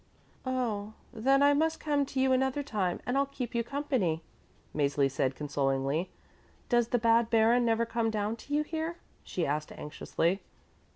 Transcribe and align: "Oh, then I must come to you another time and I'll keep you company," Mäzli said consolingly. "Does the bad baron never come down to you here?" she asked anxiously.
"Oh, 0.47 0.93
then 1.13 1.43
I 1.43 1.53
must 1.53 1.79
come 1.79 2.07
to 2.07 2.19
you 2.19 2.31
another 2.31 2.63
time 2.63 2.99
and 3.05 3.15
I'll 3.15 3.27
keep 3.27 3.53
you 3.53 3.63
company," 3.63 4.23
Mäzli 4.75 5.11
said 5.11 5.35
consolingly. 5.35 6.09
"Does 6.69 6.87
the 6.87 6.97
bad 6.97 7.29
baron 7.29 7.65
never 7.65 7.85
come 7.85 8.09
down 8.09 8.35
to 8.37 8.53
you 8.55 8.63
here?" 8.63 8.97
she 9.23 9.45
asked 9.45 9.71
anxiously. 9.71 10.41